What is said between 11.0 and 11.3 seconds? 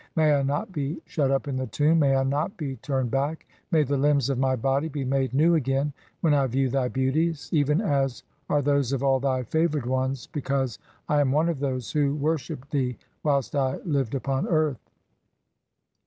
I